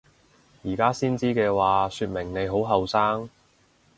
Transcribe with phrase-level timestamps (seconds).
[0.63, 3.29] 而家先知嘅話說明你好後生！